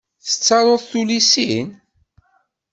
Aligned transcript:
Tettaruḍ 0.25 0.81
tullisin? 0.91 1.69